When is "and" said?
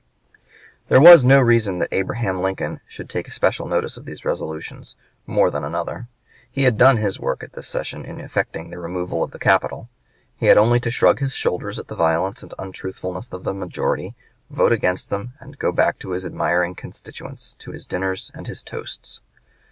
12.41-12.51, 15.39-15.59, 18.33-18.47